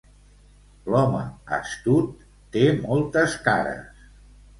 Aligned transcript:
L'home 0.93 1.19
astut 1.57 2.23
té 2.57 2.65
moltes 2.87 3.37
cares. 3.49 4.09